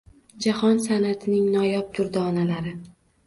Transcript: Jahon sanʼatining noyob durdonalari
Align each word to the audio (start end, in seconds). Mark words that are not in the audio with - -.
Jahon 0.45 0.79
sanʼatining 0.85 1.45
noyob 1.57 1.93
durdonalari 1.99 2.75